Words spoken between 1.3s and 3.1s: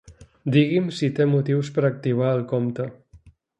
motius per activar el compte.